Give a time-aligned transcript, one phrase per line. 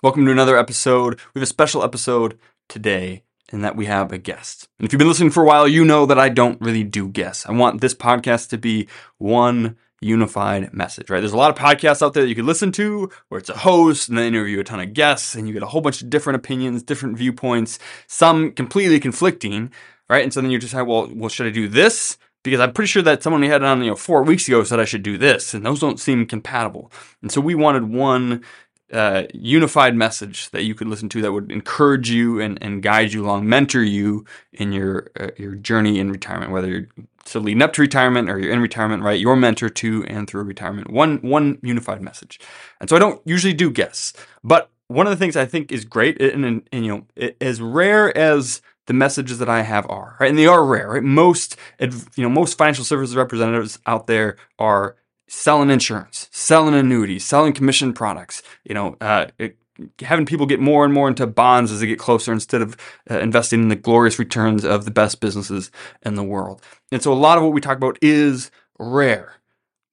[0.00, 1.18] Welcome to another episode.
[1.34, 4.68] We have a special episode today in that we have a guest.
[4.78, 7.08] And if you've been listening for a while, you know that I don't really do
[7.08, 7.44] guests.
[7.48, 11.18] I want this podcast to be one unified message, right?
[11.18, 13.56] There's a lot of podcasts out there that you could listen to where it's a
[13.56, 16.08] host and they interview a ton of guests and you get a whole bunch of
[16.08, 19.72] different opinions, different viewpoints, some completely conflicting,
[20.08, 20.22] right?
[20.22, 22.18] And so then you decide, well, well, should I do this?
[22.44, 24.78] Because I'm pretty sure that someone we had on, you know, four weeks ago said
[24.78, 26.92] I should do this, and those don't seem compatible.
[27.20, 28.44] And so we wanted one
[28.92, 33.12] uh, unified message that you could listen to that would encourage you and, and guide
[33.12, 36.88] you along, mentor you in your uh, your journey in retirement, whether you're
[37.24, 39.20] still leading up to retirement or you're in retirement, right?
[39.20, 40.90] Your mentor to and through retirement.
[40.90, 42.40] One one unified message.
[42.80, 45.84] And so I don't usually do guests, but one of the things I think is
[45.84, 50.16] great, and, and, and you know, as rare as the messages that I have are,
[50.18, 50.30] right?
[50.30, 51.02] And they are rare, right?
[51.02, 54.96] Most, you know, most financial services representatives out there are
[55.28, 59.56] selling insurance, selling annuities, selling commission products, you know, uh, it,
[60.00, 62.76] having people get more and more into bonds as they get closer instead of
[63.10, 65.70] uh, investing in the glorious returns of the best businesses
[66.02, 66.62] in the world.
[66.90, 69.34] And so a lot of what we talk about is rare,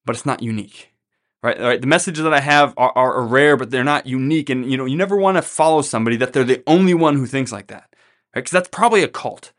[0.04, 0.92] but it's not unique.
[1.42, 1.80] Right, right.
[1.80, 4.50] The messages that I have are, are rare, but they're not unique.
[4.50, 7.26] And you know, you never want to follow somebody that they're the only one who
[7.26, 7.84] thinks like that,
[8.34, 8.42] right?
[8.42, 9.52] Because that's probably a cult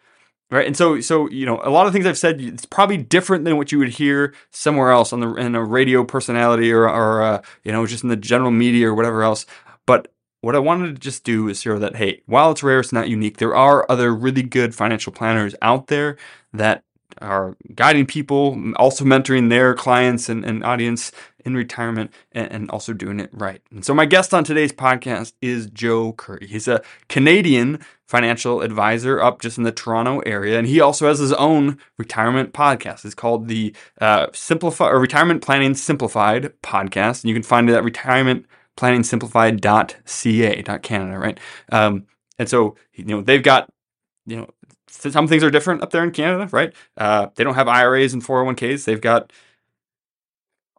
[0.50, 3.46] right and so so you know a lot of things i've said it's probably different
[3.46, 7.22] than what you would hear somewhere else on the in a radio personality or or
[7.22, 9.46] uh, you know just in the general media or whatever else.
[9.86, 12.94] But what i wanted to just do is show that hey while it's rare it's
[12.94, 16.16] not unique there are other really good financial planners out there
[16.54, 16.84] that
[17.22, 21.12] are guiding people, also mentoring their clients and, and audience
[21.48, 23.62] in retirement, and, also doing it right.
[23.72, 26.48] And so, my guest on today's podcast is Joe Curry.
[26.48, 31.20] He's a Canadian financial advisor up just in the Toronto area, and he also has
[31.20, 33.06] his own retirement podcast.
[33.06, 37.76] It's called the uh, Simplify or Retirement Planning Simplified podcast, and you can find it
[37.76, 41.40] at retirementplanningsimplified.ca, Canada, right?
[41.72, 42.06] Um,
[42.38, 43.70] and so, you know, they've got
[44.26, 44.50] you know
[44.90, 46.74] some things are different up there in Canada, right?
[46.98, 48.86] Uh, they don't have IRAs and 401ks.
[48.86, 49.32] They've got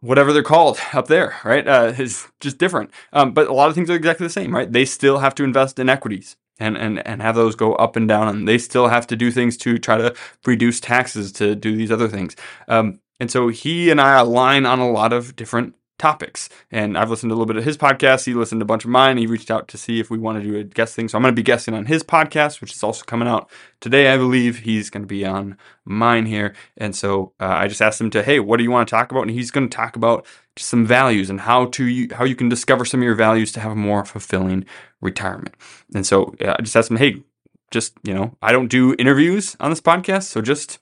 [0.01, 1.67] whatever they're called up there, right?
[1.67, 2.91] Uh, is just different.
[3.13, 4.71] Um, but a lot of things are exactly the same, right?
[4.71, 8.09] They still have to invest in equities and, and, and have those go up and
[8.09, 8.29] down.
[8.29, 10.15] And they still have to do things to try to
[10.45, 12.37] reduce taxes to do these other things.
[12.69, 16.49] Um, and so he and I align on a lot of different topics.
[16.71, 18.25] And I've listened to a little bit of his podcast.
[18.25, 19.19] He listened to a bunch of mine.
[19.19, 21.09] He reached out to see if we want to do a guest thing.
[21.09, 23.51] So I'm going to be guesting on his podcast, which is also coming out
[23.81, 24.61] today, I believe.
[24.61, 26.55] He's going to be on mine here.
[26.77, 29.11] And so uh, I just asked him to, hey, what do you want to talk
[29.11, 29.23] about?
[29.23, 30.27] And he's going to talk about
[30.57, 33.73] some values and how to how you can discover some of your values to have
[33.73, 34.65] a more fulfilling
[35.01, 35.55] retirement.
[35.95, 37.23] And so I just asked him, hey,
[37.71, 40.79] just you know, I don't do interviews on this podcast, so just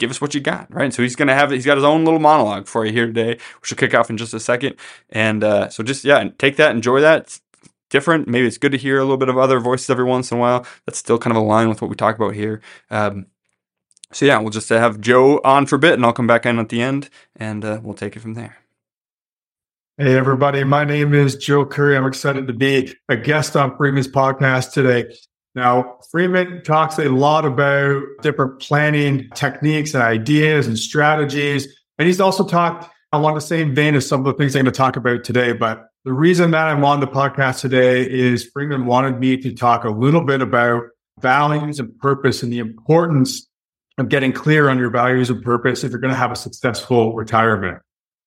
[0.00, 0.92] give us what you got, right?
[0.92, 3.70] So he's gonna have he's got his own little monologue for you here today, which
[3.70, 4.74] will kick off in just a second.
[5.10, 7.22] And uh, so just yeah, take that, enjoy that.
[7.22, 7.40] It's
[7.90, 8.26] different.
[8.26, 10.40] Maybe it's good to hear a little bit of other voices every once in a
[10.40, 10.66] while.
[10.86, 12.60] That's still kind of aligned with what we talk about here.
[12.90, 13.26] Um,
[14.12, 16.58] so yeah, we'll just have Joe on for a bit, and I'll come back in
[16.58, 18.56] at the end, and uh, we'll take it from there.
[19.98, 21.94] Hey everybody, my name is Joe Curry.
[21.94, 25.14] I'm excited to be a guest on Freeman's podcast today.
[25.54, 31.66] Now, Freeman talks a lot about different planning techniques and ideas and strategies.
[31.98, 34.72] And he's also talked along the same vein as some of the things I'm going
[34.72, 35.52] to talk about today.
[35.52, 39.84] But the reason that I'm on the podcast today is Freeman wanted me to talk
[39.84, 40.84] a little bit about
[41.20, 43.48] values and purpose and the importance
[43.98, 47.14] of getting clear on your values and purpose if you're going to have a successful
[47.14, 47.78] retirement.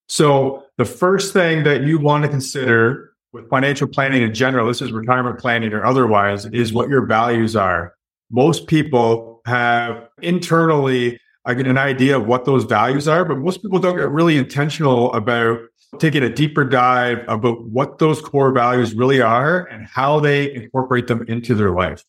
[0.07, 4.81] So the first thing that you want to consider with financial planning in general, this
[4.81, 7.95] is retirement planning or otherwise, is what your values are.
[8.31, 13.97] Most people have internally an idea of what those values are, but most people don't
[13.97, 15.59] get really intentional about
[15.99, 21.07] taking a deeper dive about what those core values really are and how they incorporate
[21.07, 22.03] them into their life.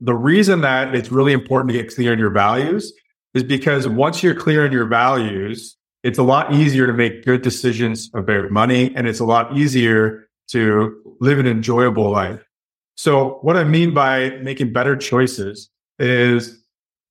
[0.00, 2.92] The reason that it's really important to get clear on your values
[3.34, 7.42] is because once you're clear on your values, it's a lot easier to make good
[7.42, 12.42] decisions about money and it's a lot easier to live an enjoyable life.
[12.96, 16.62] So what I mean by making better choices is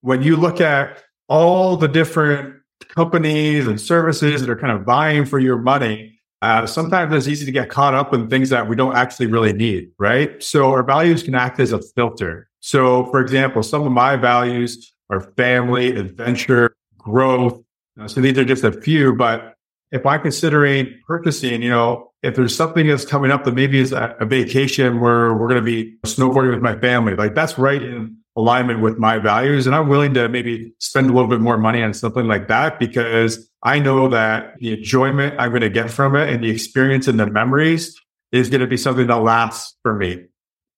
[0.01, 2.55] when you look at all the different
[2.87, 7.45] companies and services that are kind of vying for your money, uh, sometimes it's easy
[7.45, 10.41] to get caught up in things that we don't actually really need, right?
[10.41, 12.49] So our values can act as a filter.
[12.61, 17.61] So, for example, some of my values are family, adventure, growth.
[18.07, 19.55] So these are just a few, but
[19.91, 23.91] if I'm considering purchasing, you know, if there's something that's coming up that maybe is
[23.91, 27.81] a, a vacation where we're going to be snowboarding with my family, like that's right
[27.81, 29.67] in alignment with my values.
[29.67, 32.79] And I'm willing to maybe spend a little bit more money on something like that
[32.79, 37.07] because I know that the enjoyment I'm going to get from it and the experience
[37.07, 37.99] and the memories
[38.31, 40.25] is going to be something that lasts for me.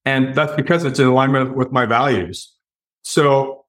[0.05, 2.51] And that's because it's in alignment with my values.
[3.03, 3.65] So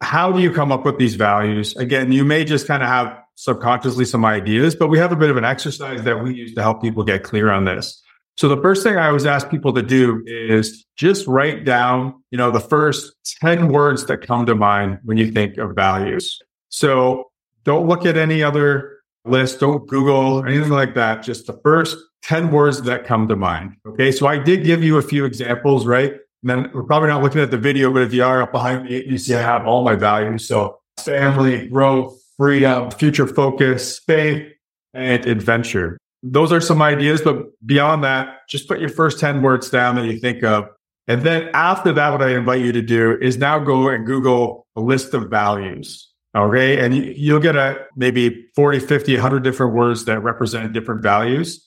[0.00, 1.76] how do you come up with these values?
[1.76, 5.30] Again, you may just kind of have subconsciously some ideas, but we have a bit
[5.30, 8.02] of an exercise that we use to help people get clear on this.
[8.36, 12.38] So the first thing I always ask people to do is just write down, you
[12.38, 16.40] know, the first 10 words that come to mind when you think of values.
[16.68, 17.30] So
[17.62, 19.60] don't look at any other list.
[19.60, 21.22] Don't Google anything like that.
[21.22, 23.76] Just the first 10 words that come to mind.
[23.86, 24.10] Okay.
[24.10, 26.14] So I did give you a few examples, right?
[26.42, 28.84] And then we're probably not looking at the video, but if you are up behind
[28.84, 30.48] me, you see I have all my values.
[30.48, 34.52] So family, growth, freedom, future focus, faith,
[34.92, 35.98] and adventure.
[36.22, 40.06] Those are some ideas, but beyond that, just put your first 10 words down that
[40.06, 40.66] you think of.
[41.06, 44.66] And then after that, what I invite you to do is now go and Google
[44.74, 46.10] a list of values.
[46.34, 46.82] Okay.
[46.84, 51.64] And you'll get a maybe 40, 50, 100 different words that represent different values.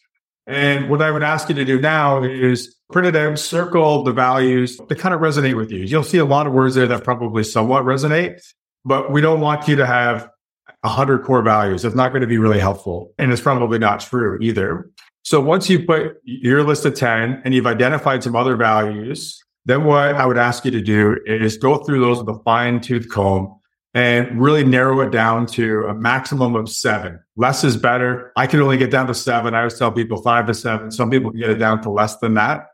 [0.48, 4.14] And what I would ask you to do now is print it out, circle the
[4.14, 5.84] values that kind of resonate with you.
[5.84, 8.42] You'll see a lot of words there that probably somewhat resonate,
[8.86, 10.30] but we don't want you to have
[10.82, 11.84] 100 core values.
[11.84, 13.14] It's not going to be really helpful.
[13.18, 14.90] And it's probably not true either.
[15.24, 19.84] So once you put your list of 10 and you've identified some other values, then
[19.84, 23.10] what I would ask you to do is go through those with a fine tooth
[23.10, 23.60] comb
[23.94, 27.20] and really narrow it down to a maximum of seven.
[27.36, 28.32] Less is better.
[28.38, 29.54] I can only get down to seven.
[29.54, 30.92] I always tell people five to seven.
[30.92, 32.68] Some people can get it down to less than that.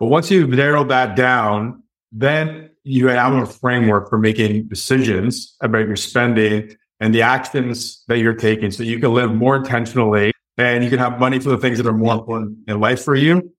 [0.00, 5.86] But once you've narrowed that down, then you have a framework for making decisions about
[5.86, 10.84] your spending and the actions that you're taking so you can live more intentionally and
[10.84, 13.52] you can have money for the things that are more important in life for you.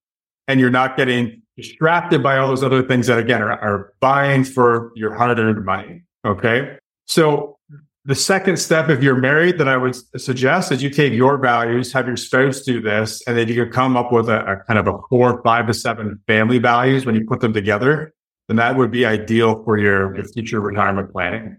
[0.47, 4.45] And you're not getting distracted by all those other things that again are, are buying
[4.45, 6.03] for your hard earned money.
[6.25, 6.77] Okay.
[7.05, 7.57] So
[8.05, 11.91] the second step, if you're married, that I would suggest is you take your values,
[11.91, 14.79] have your spouse do this, and then you can come up with a, a kind
[14.79, 18.13] of a four, five to seven family values when you put them together.
[18.47, 21.57] Then that would be ideal for your, your future retirement planning.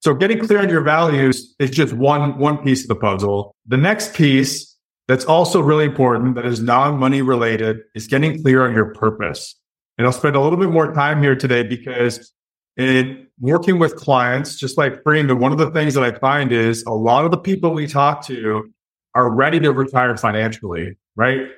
[0.00, 3.54] So getting clear on your values is just one, one piece of the puzzle.
[3.66, 4.76] The next piece
[5.08, 9.54] that's also really important that is non-money related is getting clear on your purpose.
[9.98, 12.32] And I'll spend a little bit more time here today because
[12.76, 16.84] in working with clients, just like Freeman, one of the things that I find is
[16.84, 18.70] a lot of the people we talk to
[19.14, 21.48] are ready to retire financially, right?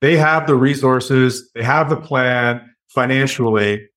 [0.00, 3.88] They have the resources, they have the plan financially,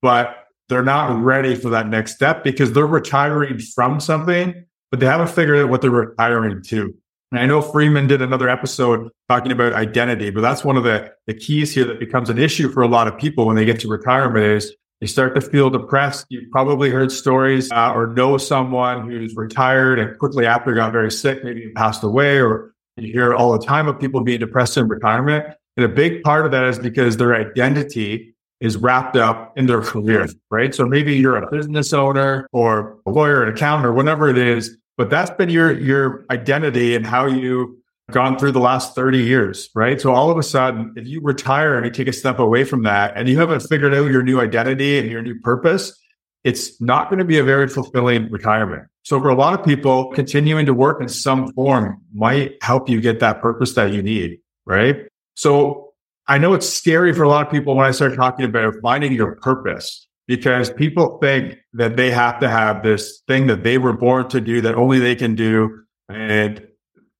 [0.00, 5.06] but they're not ready for that next step because they're retiring from something, but they
[5.06, 6.94] haven't figured out what they're retiring to.
[7.30, 11.12] And I know Freeman did another episode talking about identity, but that's one of the,
[11.26, 13.80] the keys here that becomes an issue for a lot of people when they get
[13.80, 16.26] to retirement is they start to feel depressed.
[16.28, 21.10] You've probably heard stories uh, or know someone who's retired and quickly after got very
[21.10, 24.88] sick, maybe passed away, or you hear all the time of people being depressed in
[24.88, 25.46] retirement.
[25.76, 29.80] And a big part of that is because their identity is wrapped up in their
[29.80, 30.74] career, right?
[30.74, 34.76] So maybe you're a business owner or a lawyer, an accountant, or whatever it is,
[34.96, 37.78] but that's been your your identity and how you
[38.10, 40.00] gone through the last 30 years, right?
[40.00, 42.82] So all of a sudden, if you retire and you take a step away from
[42.84, 45.96] that and you haven't figured out your new identity and your new purpose,
[46.44, 48.84] it's not going to be a very fulfilling retirement.
[49.02, 53.00] So for a lot of people, continuing to work in some form might help you
[53.00, 55.06] get that purpose that you need, right?
[55.34, 55.87] So
[56.28, 59.12] I know it's scary for a lot of people when I start talking about finding
[59.12, 63.94] your purpose because people think that they have to have this thing that they were
[63.94, 65.84] born to do that only they can do.
[66.10, 66.66] And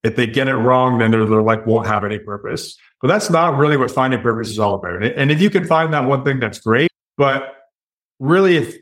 [0.04, 2.76] if they get it wrong, then they're, like, won't have any purpose.
[3.00, 5.02] But that's not really what finding purpose is all about.
[5.02, 6.90] And if you can find that one thing, that's great.
[7.16, 7.54] But
[8.20, 8.76] really, if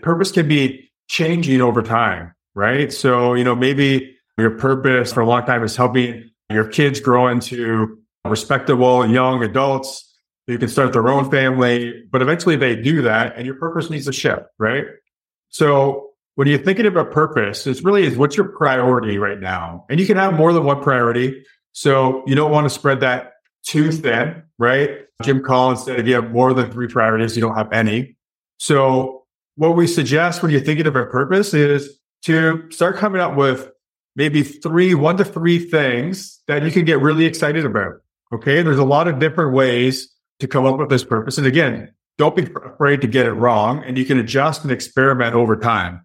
[0.00, 2.90] purpose can be changing over time, right?
[2.90, 7.28] So, you know, maybe your purpose for a long time is helping your kids grow
[7.28, 10.06] into respectable young adults
[10.46, 14.06] who can start their own family, but eventually they do that and your purpose needs
[14.06, 14.84] to shift, right?
[15.48, 19.84] So when you're thinking about purpose, it's really is what's your priority right now?
[19.90, 21.44] And you can have more than one priority.
[21.72, 23.32] So you don't want to spread that
[23.64, 25.02] too thin, right?
[25.22, 28.16] Jim Collins said if you have more than three priorities, you don't have any.
[28.58, 29.24] So
[29.56, 33.70] what we suggest when you're thinking about purpose is to start coming up with
[34.16, 37.94] maybe three, one to three things that you can get really excited about.
[38.32, 38.62] Okay.
[38.62, 41.38] There's a lot of different ways to come up with this purpose.
[41.38, 45.34] And again, don't be afraid to get it wrong and you can adjust and experiment
[45.34, 46.02] over time.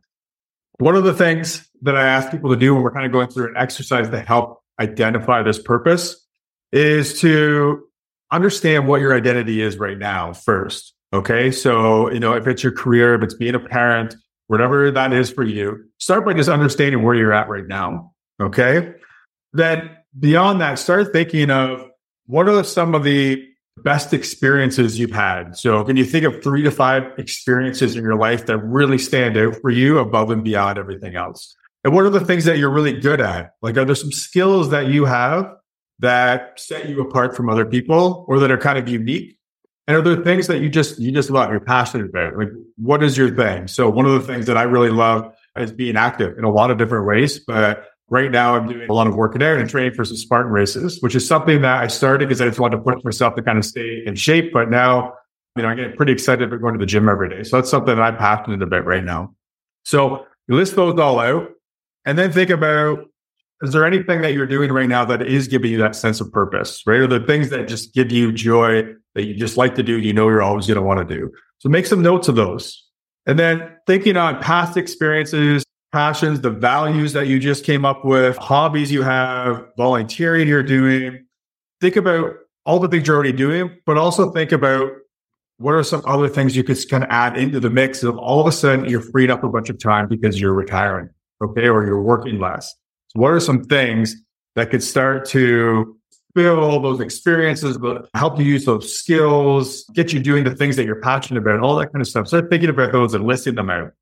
[0.79, 3.27] One of the things that I ask people to do when we're kind of going
[3.27, 6.25] through an exercise to help identify this purpose
[6.71, 7.83] is to
[8.31, 10.93] understand what your identity is right now first.
[11.13, 11.51] Okay.
[11.51, 14.15] So, you know, if it's your career, if it's being a parent,
[14.47, 18.13] whatever that is for you, start by just understanding where you're at right now.
[18.41, 18.93] Okay.
[19.53, 21.87] Then beyond that, start thinking of
[22.27, 23.45] what are some of the
[23.83, 25.57] best experiences you've had.
[25.57, 29.37] So can you think of three to five experiences in your life that really stand
[29.37, 31.55] out for you above and beyond everything else?
[31.83, 33.51] And what are the things that you're really good at?
[33.61, 35.53] Like, are there some skills that you have
[35.99, 39.37] that set you apart from other people or that are kind of unique?
[39.87, 42.37] And are there things that you just, you just love, you're passionate about?
[42.37, 43.67] Like, what is your thing?
[43.67, 46.71] So one of the things that I really love is being active in a lot
[46.71, 49.69] of different ways, but right now I'm doing a lot of work in there and
[49.69, 52.77] training for some Spartan races, which is something that I started because I just wanted
[52.77, 54.53] to push myself to kind of stay in shape.
[54.53, 55.13] But now,
[55.55, 57.43] you know, I get pretty excited about going to the gym every day.
[57.43, 59.33] So that's something that I'm passionate about right now.
[59.83, 61.49] So list those all out
[62.05, 63.05] and then think about
[63.61, 66.31] is there anything that you're doing right now that is giving you that sense of
[66.31, 66.99] purpose, right?
[66.99, 68.83] Or the things that just give you joy
[69.15, 71.31] that you just like to do, you know, you're always going to want to do.
[71.59, 72.83] So make some notes of those.
[73.25, 75.64] And then thinking on past experiences,
[75.95, 81.25] passions, the values that you just came up with, hobbies you have, volunteering you're doing.
[81.79, 82.35] Think about
[82.65, 84.91] all the things you're already doing, but also think about
[85.55, 88.41] what are some other things you could kind of add into the mix of all
[88.41, 91.07] of a sudden you're freed up a bunch of time because you're retiring,
[91.41, 92.75] okay, or you're working less.
[93.13, 94.17] So what are some things
[94.55, 95.97] that could start to
[96.35, 100.83] fill those experiences, but help you use those skills, get you doing the things that
[100.83, 102.27] you're passionate about, all that kind of stuff.
[102.27, 103.93] Start thinking about those and listing them out.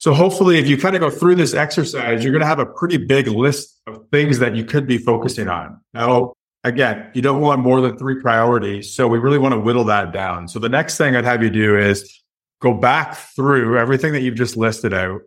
[0.00, 2.64] So hopefully, if you kind of go through this exercise, you're going to have a
[2.64, 5.78] pretty big list of things that you could be focusing on.
[5.92, 6.32] Now,
[6.64, 8.94] again, you don't want more than three priorities.
[8.94, 10.48] So we really want to whittle that down.
[10.48, 12.22] So the next thing I'd have you do is
[12.62, 15.20] go back through everything that you've just listed out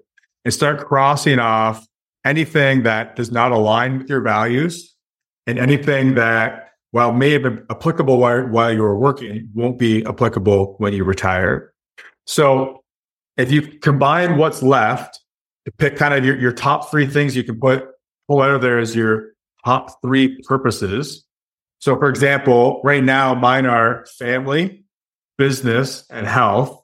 [0.43, 1.85] and start crossing off
[2.25, 4.95] anything that does not align with your values
[5.45, 10.03] and anything that, while may have been applicable while, while you were working, won't be
[10.05, 11.73] applicable when you retire.
[12.25, 12.82] So
[13.37, 15.19] if you combine what's left
[15.65, 17.87] to pick kind of your, your top three things you can put
[18.27, 19.31] pull out of there as your
[19.65, 21.25] top three purposes.
[21.79, 24.83] So for example, right now mine are family,
[25.37, 26.81] business, and health.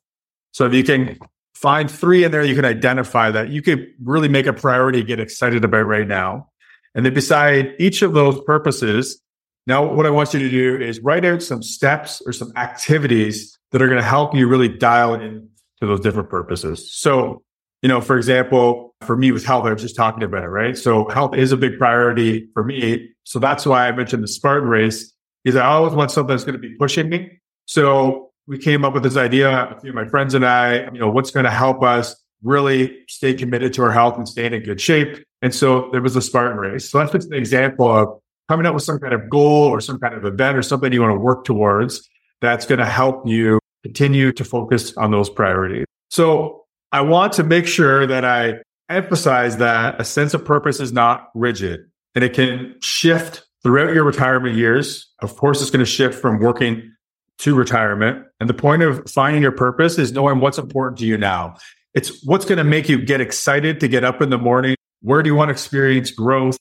[0.51, 1.17] So if you can
[1.53, 5.19] find three in there, you can identify that you could really make a priority, get
[5.19, 6.49] excited about right now.
[6.95, 9.21] And then beside each of those purposes,
[9.67, 13.57] now what I want you to do is write out some steps or some activities
[13.71, 15.47] that are going to help you really dial in
[15.81, 16.93] to those different purposes.
[16.93, 17.41] So,
[17.81, 20.77] you know, for example, for me with health, I was just talking about it, right?
[20.77, 23.09] So health is a big priority for me.
[23.23, 25.13] So that's why I mentioned the Spartan race
[25.45, 27.39] is I always want something that's going to be pushing me.
[27.65, 30.99] So we came up with this idea, a few of my friends and I, you
[30.99, 34.63] know, what's going to help us really stay committed to our health and staying in
[34.63, 35.23] good shape.
[35.41, 36.89] And so there was a Spartan race.
[36.89, 38.19] So that's just an example of
[38.49, 41.01] coming up with some kind of goal or some kind of event or something you
[41.01, 42.09] want to work towards
[42.41, 45.85] that's going to help you continue to focus on those priorities.
[46.09, 48.55] So I want to make sure that I
[48.89, 51.81] emphasize that a sense of purpose is not rigid
[52.15, 55.07] and it can shift throughout your retirement years.
[55.21, 56.91] Of course, it's going to shift from working
[57.39, 58.25] to retirement.
[58.39, 61.55] And the point of finding your purpose is knowing what's important to you now.
[61.93, 64.75] It's what's going to make you get excited to get up in the morning.
[65.01, 66.57] Where do you want to experience growth?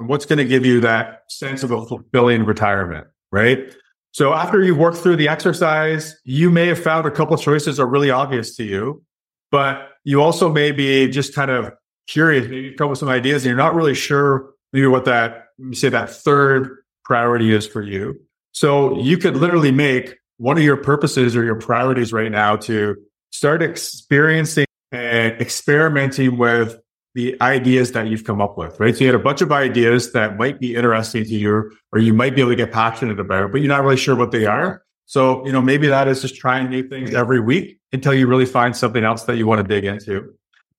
[0.00, 3.72] And what's going to give you that sense of a fulfilling retirement, right?
[4.14, 7.80] So after you work through the exercise, you may have found a couple of choices
[7.80, 9.02] are really obvious to you,
[9.50, 11.72] but you also may be just kind of
[12.06, 15.46] curious, maybe you come with some ideas and you're not really sure maybe what that,
[15.72, 18.20] say that third priority is for you.
[18.52, 22.94] So you could literally make one of your purposes or your priorities right now to
[23.32, 26.78] start experiencing and experimenting with
[27.14, 28.94] the ideas that you've come up with, right?
[28.94, 32.12] So you had a bunch of ideas that might be interesting to you or you
[32.12, 34.82] might be able to get passionate about, but you're not really sure what they are.
[35.06, 38.46] So, you know, maybe that is just trying new things every week until you really
[38.46, 40.34] find something else that you want to dig into.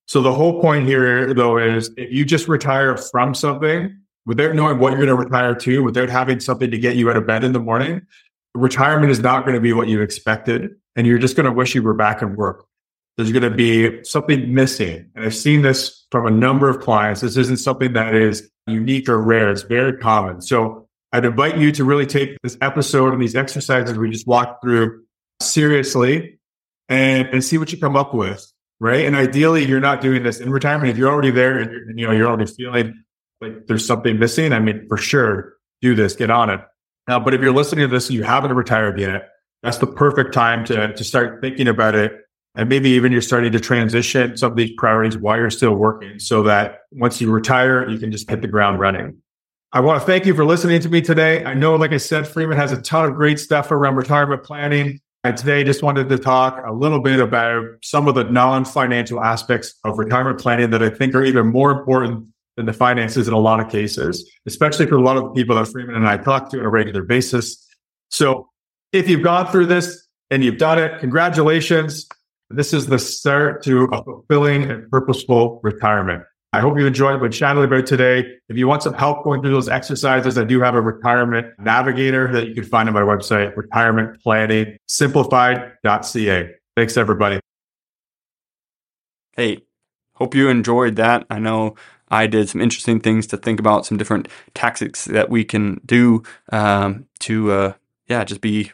[0.07, 4.79] So the whole point here though is if you just retire from something without knowing
[4.79, 7.43] what you're going to retire to, without having something to get you out of bed
[7.43, 8.01] in the morning,
[8.53, 10.71] retirement is not going to be what you expected.
[10.97, 12.65] And you're just going to wish you were back in work
[13.17, 15.10] there's going to be something missing.
[15.15, 17.22] And I've seen this from a number of clients.
[17.22, 19.50] This isn't something that is unique or rare.
[19.51, 20.41] It's very common.
[20.41, 24.62] So I'd invite you to really take this episode and these exercises we just walked
[24.62, 25.03] through
[25.41, 26.39] seriously
[26.89, 28.51] and, and see what you come up with.
[28.81, 29.05] Right.
[29.05, 30.89] And ideally, you're not doing this in retirement.
[30.89, 33.05] If you're already there and, you know, you're already feeling
[33.39, 36.60] like there's something missing, I mean, for sure, do this, get on it.
[37.07, 39.29] Now, but if you're listening to this and you haven't retired yet,
[39.63, 42.25] that's the perfect time to, to start thinking about it
[42.55, 46.19] and maybe even you're starting to transition some of these priorities while you're still working
[46.19, 49.17] so that once you retire, you can just hit the ground running.
[49.74, 51.43] I want to thank you for listening to me today.
[51.43, 55.01] I know, like I said, Freeman has a ton of great stuff around retirement planning.
[55.25, 59.74] And today just wanted to talk a little bit about some of the non-financial aspects
[59.83, 63.39] of retirement planning that I think are even more important than the finances in a
[63.39, 66.51] lot of cases, especially for a lot of the people that Freeman and I talk
[66.51, 67.67] to on a regular basis.
[68.12, 68.47] So
[68.95, 72.07] If you've gone through this and you've done it, congratulations.
[72.49, 76.23] This is the start to a fulfilling and purposeful retirement.
[76.53, 78.23] I hope you enjoyed what chatting about today.
[78.49, 82.31] If you want some help going through those exercises, I do have a retirement navigator
[82.31, 86.51] that you can find on my website, retirementplanningsimplified.ca.
[86.77, 87.39] Thanks, everybody.
[89.35, 89.65] Hey,
[90.13, 91.25] hope you enjoyed that.
[91.29, 91.75] I know
[92.09, 96.21] I did some interesting things to think about, some different tactics that we can do
[96.51, 97.73] um, to, uh,
[98.07, 98.71] yeah, just be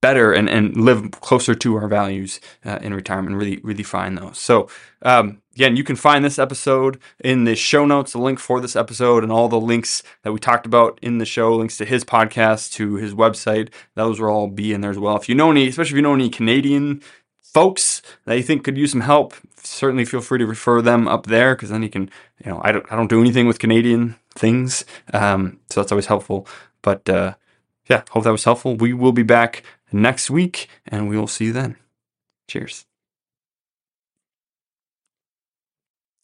[0.00, 3.36] better and, and live closer to our values uh, in retirement.
[3.36, 4.38] Really, really find those.
[4.38, 4.68] So,
[5.02, 8.76] um, again, you can find this episode in the show notes, the link for this
[8.76, 12.04] episode, and all the links that we talked about in the show, links to his
[12.04, 13.72] podcast, to his website.
[13.94, 15.16] Those will all be in there as well.
[15.16, 17.02] If you know any, especially if you know any Canadian
[17.42, 21.26] folks that you think could use some help, certainly feel free to refer them up
[21.26, 22.10] there because then you can,
[22.44, 24.84] you know, I don't, I don't do anything with Canadian things,
[25.14, 26.46] um, so that's always helpful.
[26.82, 27.34] But uh,
[27.88, 28.76] yeah, hope that was helpful.
[28.76, 29.62] We will be back
[30.02, 31.76] next week, and we will see you then.
[32.48, 32.84] Cheers.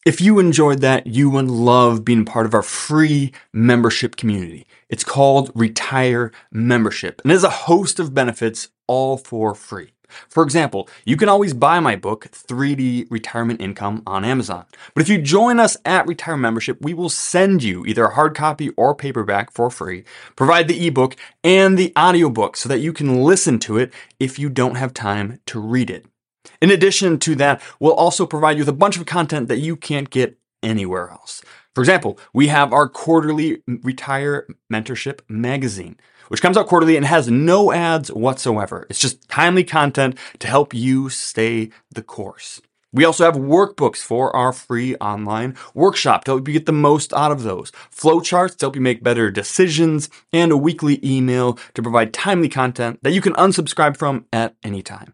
[0.05, 4.67] If you enjoyed that, you would love being part of our free membership community.
[4.89, 9.92] It's called Retire Membership and has a host of benefits all for free.
[10.29, 14.65] For example, you can always buy my book, 3D Retirement Income, on Amazon.
[14.93, 18.35] But if you join us at Retire Membership, we will send you either a hard
[18.35, 20.03] copy or paperback for free,
[20.35, 24.49] provide the ebook and the audiobook so that you can listen to it if you
[24.49, 26.05] don't have time to read it.
[26.61, 29.75] In addition to that, we'll also provide you with a bunch of content that you
[29.75, 31.41] can't get anywhere else.
[31.75, 35.97] For example, we have our quarterly Retire Mentorship magazine
[36.33, 38.87] which comes out quarterly and has no ads whatsoever.
[38.89, 42.59] It's just timely content to help you stay the course.
[42.91, 47.13] We also have workbooks for our free online workshop to help you get the most
[47.13, 51.83] out of those, flowcharts to help you make better decisions, and a weekly email to
[51.83, 55.13] provide timely content that you can unsubscribe from at any time.